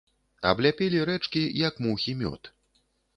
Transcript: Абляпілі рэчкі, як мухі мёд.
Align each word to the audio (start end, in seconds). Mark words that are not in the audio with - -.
Абляпілі 0.51 1.03
рэчкі, 1.09 1.43
як 1.67 1.77
мухі 1.87 2.17
мёд. 2.23 2.51